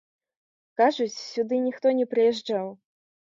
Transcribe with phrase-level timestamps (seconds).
[0.79, 2.73] Кажуць, сюды ніхто не прыязджаў.